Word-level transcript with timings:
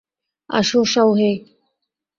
আসো, 0.49 0.79
শাওহেই। 0.85 1.35